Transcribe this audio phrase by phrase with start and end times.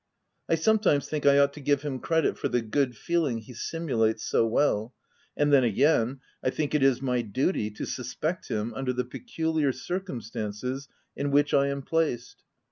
[0.49, 4.23] I sometimes think I ought to give him credit for the good feeling he simulates
[4.23, 4.95] so well;
[5.37, 9.71] and then again, I think it is my duty to suspect him under the peculiar
[9.71, 12.37] circumstances in which I am placed.